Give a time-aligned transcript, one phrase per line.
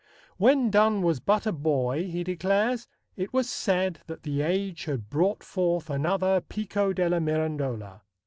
[0.37, 5.11] When Donne was but a boy, he declares, it was said that the age had
[5.11, 8.01] brought forth another Pico della Mirandola.